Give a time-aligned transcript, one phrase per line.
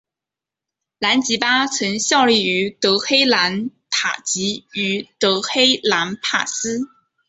[0.97, 6.89] 兰吉巴曾效力于德黑兰塔吉于德黑兰帕斯。